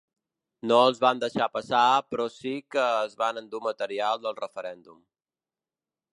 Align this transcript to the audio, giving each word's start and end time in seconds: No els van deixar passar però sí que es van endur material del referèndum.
No 0.69 0.77
els 0.85 1.01
van 1.03 1.19
deixar 1.23 1.47
passar 1.57 1.83
però 2.13 2.25
sí 2.37 2.55
que 2.77 2.87
es 3.05 3.15
van 3.23 3.41
endur 3.43 3.63
material 3.69 4.27
del 4.27 4.39
referèndum. 4.43 4.99